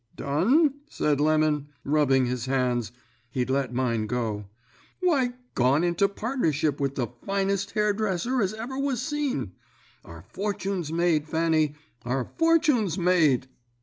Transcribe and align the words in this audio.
"'Done?' 0.15 0.73
said 0.89 1.21
Lemon, 1.21 1.67
rubbing 1.83 2.25
his 2.25 2.47
hands; 2.47 2.91
he'd 3.29 3.51
let 3.51 3.71
mine 3.71 4.07
go. 4.07 4.45
'Why, 4.99 5.33
gone 5.53 5.83
into 5.83 6.09
partnership 6.09 6.79
with 6.79 6.95
the 6.95 7.05
finest 7.23 7.69
hairdresser 7.73 8.41
as 8.41 8.55
ever 8.55 8.79
was 8.79 8.99
seen. 8.99 9.51
Our 10.03 10.23
fortune's 10.23 10.91
made, 10.91 11.27
Fanny, 11.27 11.75
our 12.03 12.31
fortune's 12.39 12.97
made!' 12.97 13.47